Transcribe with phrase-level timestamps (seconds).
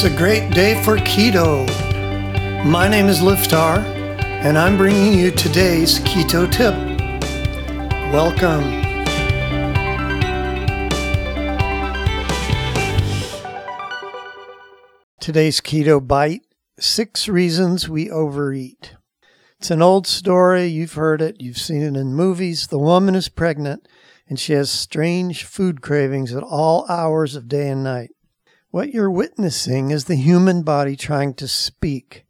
[0.00, 1.66] It's a great day for keto.
[2.64, 3.78] My name is Liftar,
[4.44, 6.72] and I'm bringing you today's keto tip.
[8.12, 8.62] Welcome.
[15.18, 16.42] Today's keto bite
[16.78, 18.94] Six Reasons We Overeat.
[19.58, 20.66] It's an old story.
[20.66, 22.68] You've heard it, you've seen it in movies.
[22.68, 23.88] The woman is pregnant
[24.28, 28.10] and she has strange food cravings at all hours of day and night.
[28.78, 32.24] What you're witnessing is the human body trying to speak.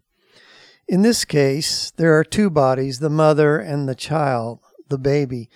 [0.89, 5.51] In this case, there are two bodies the mother and the child, the baby.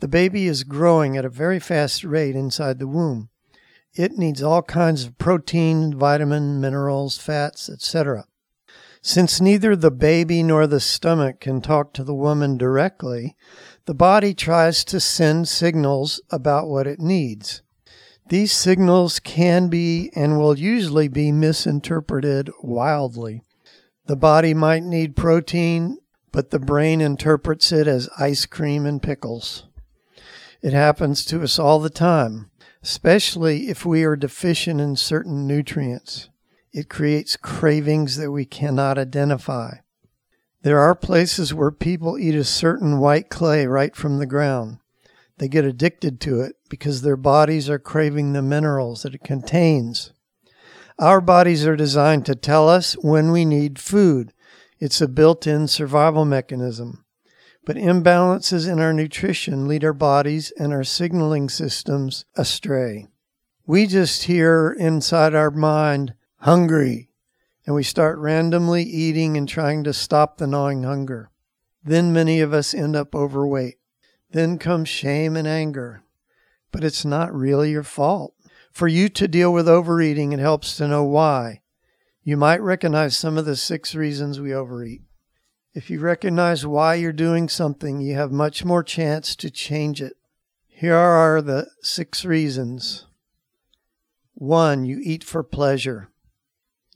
[0.00, 3.30] The baby is growing at a very fast rate inside the womb.
[3.94, 8.26] It needs all kinds of protein, vitamin, minerals, fats, etc.
[9.00, 13.34] Since neither the baby nor the stomach can talk to the woman directly,
[13.86, 17.62] the body tries to send signals about what it needs.
[18.28, 23.42] These signals can be and will usually be misinterpreted wildly.
[24.06, 25.98] The body might need protein,
[26.32, 29.66] but the brain interprets it as ice cream and pickles.
[30.62, 32.50] It happens to us all the time,
[32.82, 36.30] especially if we are deficient in certain nutrients.
[36.72, 39.76] It creates cravings that we cannot identify.
[40.62, 44.78] There are places where people eat a certain white clay right from the ground.
[45.38, 50.12] They get addicted to it because their bodies are craving the minerals that it contains.
[50.98, 54.32] Our bodies are designed to tell us when we need food.
[54.78, 57.04] It's a built in survival mechanism.
[57.64, 63.08] But imbalances in our nutrition lead our bodies and our signaling systems astray.
[63.66, 67.08] We just hear inside our mind, hungry,
[67.66, 71.30] and we start randomly eating and trying to stop the gnawing hunger.
[71.82, 73.78] Then many of us end up overweight.
[74.34, 76.02] Then comes shame and anger.
[76.72, 78.34] But it's not really your fault.
[78.72, 81.60] For you to deal with overeating, it helps to know why.
[82.24, 85.02] You might recognize some of the six reasons we overeat.
[85.72, 90.16] If you recognize why you're doing something, you have much more chance to change it.
[90.66, 93.06] Here are the six reasons.
[94.34, 96.08] One, you eat for pleasure.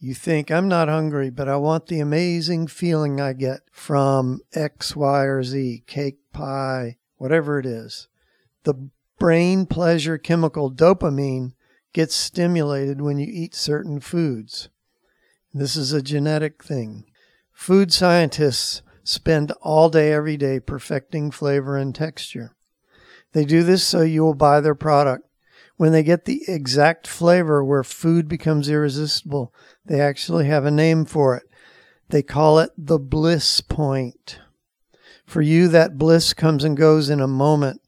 [0.00, 4.96] You think, I'm not hungry, but I want the amazing feeling I get from X,
[4.96, 8.08] Y, or Z, cake, pie, whatever it is.
[8.64, 11.52] The brain pleasure chemical dopamine
[11.92, 14.68] gets stimulated when you eat certain foods.
[15.52, 17.04] This is a genetic thing.
[17.52, 22.54] Food scientists spend all day, every day perfecting flavor and texture.
[23.32, 25.24] They do this so you will buy their product.
[25.76, 31.04] When they get the exact flavor where food becomes irresistible, they actually have a name
[31.04, 31.44] for it.
[32.08, 34.40] They call it the bliss point.
[35.28, 37.82] For you, that bliss comes and goes in a moment,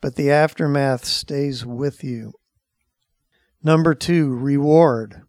[0.00, 2.34] but the aftermath stays with you.
[3.60, 5.22] Number two, reward.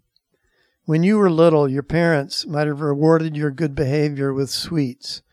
[0.85, 5.23] When you were little, your parents might have rewarded your good behavior with sweets.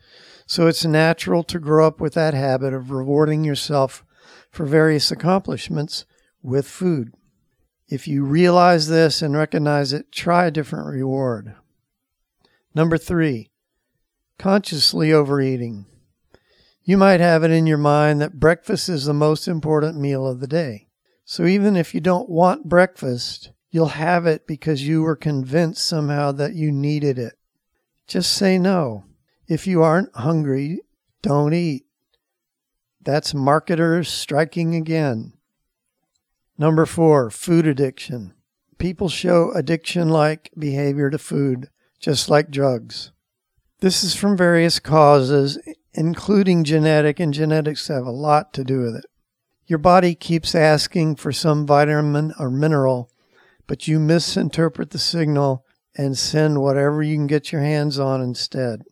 [0.47, 4.03] So it's natural to grow up with that habit of rewarding yourself
[4.49, 6.05] for various accomplishments
[6.41, 7.13] with food.
[7.87, 11.53] If you realize this and recognize it, try a different reward.
[12.73, 13.51] Number three,
[14.39, 15.85] consciously overeating.
[16.87, 20.39] You might have it in your mind that breakfast is the most important meal of
[20.39, 20.87] the day.
[21.23, 26.31] So even if you don't want breakfast, you'll have it because you were convinced somehow
[26.33, 27.33] that you needed it.
[28.05, 29.05] Just say no.
[29.47, 30.81] If you aren't hungry,
[31.23, 31.87] don't eat.
[33.01, 35.33] That's marketers striking again.
[36.55, 38.35] Number four, food addiction.
[38.77, 41.69] People show addiction like behavior to food,
[41.99, 43.11] just like drugs.
[43.79, 45.57] This is from various causes,
[45.95, 49.05] including genetic, and genetics have a lot to do with it.
[49.67, 53.09] Your body keeps asking for some vitamin or mineral,
[53.65, 55.65] but you misinterpret the signal
[55.97, 58.83] and send whatever you can get your hands on instead.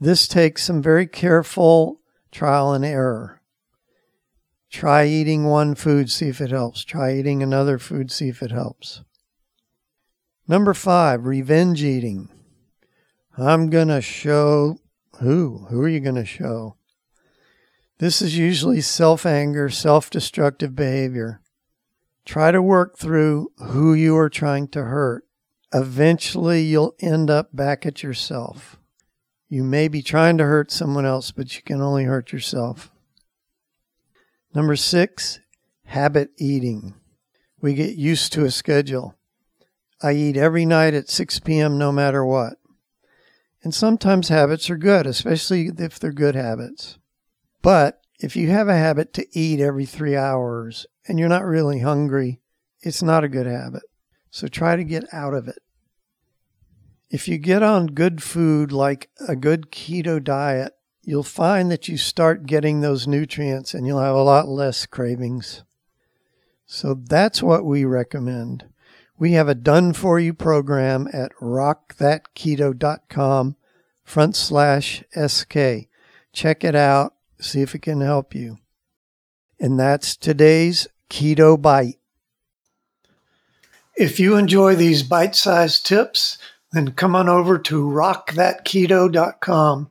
[0.00, 3.40] This takes some very careful trial and error.
[4.70, 6.84] Try eating one food, see if it helps.
[6.84, 9.02] Try eating another food, see if it helps.
[10.46, 12.28] Number five, revenge eating.
[13.36, 14.78] I'm going to show
[15.20, 15.66] who?
[15.68, 16.76] Who are you going to show?
[17.98, 21.40] This is usually self anger, self destructive behavior.
[22.24, 25.24] Try to work through who you are trying to hurt.
[25.74, 28.78] Eventually, you'll end up back at yourself.
[29.48, 32.92] You may be trying to hurt someone else, but you can only hurt yourself.
[34.54, 35.40] Number six,
[35.86, 36.94] habit eating.
[37.60, 39.16] We get used to a schedule.
[40.02, 41.76] I eat every night at 6 p.m.
[41.76, 42.57] no matter what.
[43.62, 46.98] And sometimes habits are good, especially if they're good habits.
[47.60, 51.80] But if you have a habit to eat every three hours and you're not really
[51.80, 52.40] hungry,
[52.80, 53.82] it's not a good habit.
[54.30, 55.58] So try to get out of it.
[57.10, 61.96] If you get on good food like a good keto diet, you'll find that you
[61.96, 65.64] start getting those nutrients and you'll have a lot less cravings.
[66.66, 68.66] So that's what we recommend.
[69.18, 73.56] We have a done for you program at rockthatketo.com
[74.04, 75.56] front slash SK.
[76.32, 78.58] Check it out, see if it can help you.
[79.58, 81.98] And that's today's Keto Bite.
[83.96, 86.38] If you enjoy these bite sized tips,
[86.70, 89.90] then come on over to rockthatketo.com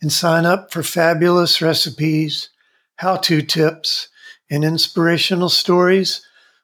[0.00, 2.50] and sign up for fabulous recipes,
[2.96, 4.08] how to tips,
[4.48, 6.24] and inspirational stories